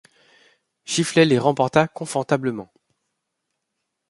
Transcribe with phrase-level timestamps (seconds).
[0.83, 2.73] Chifley les remporta confortablement.